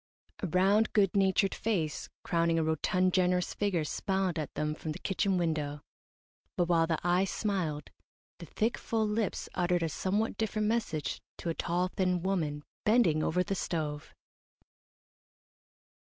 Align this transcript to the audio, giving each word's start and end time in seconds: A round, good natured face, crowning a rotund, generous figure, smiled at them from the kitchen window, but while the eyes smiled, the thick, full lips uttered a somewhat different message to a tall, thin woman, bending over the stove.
A 0.41 0.47
round, 0.47 0.93
good 0.93 1.15
natured 1.15 1.53
face, 1.53 2.09
crowning 2.23 2.57
a 2.57 2.63
rotund, 2.63 3.13
generous 3.13 3.53
figure, 3.53 3.83
smiled 3.83 4.39
at 4.39 4.51
them 4.55 4.73
from 4.73 4.93
the 4.93 4.97
kitchen 5.05 5.37
window, 5.37 5.81
but 6.57 6.65
while 6.67 6.87
the 6.87 6.97
eyes 7.03 7.29
smiled, 7.29 7.91
the 8.39 8.47
thick, 8.47 8.79
full 8.79 9.07
lips 9.07 9.47
uttered 9.53 9.83
a 9.83 9.89
somewhat 9.89 10.37
different 10.37 10.67
message 10.67 11.21
to 11.37 11.49
a 11.49 11.53
tall, 11.53 11.87
thin 11.87 12.23
woman, 12.23 12.63
bending 12.83 13.21
over 13.21 13.43
the 13.43 13.53
stove. 13.53 14.11